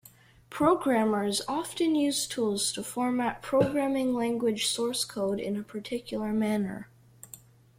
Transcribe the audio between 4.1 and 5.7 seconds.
language source code in a